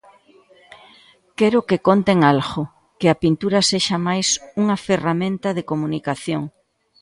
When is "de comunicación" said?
5.57-6.41